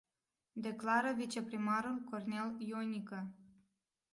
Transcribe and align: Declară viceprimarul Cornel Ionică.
Declară 0.51 1.13
viceprimarul 1.17 1.99
Cornel 2.09 2.55
Ionică. 2.59 3.31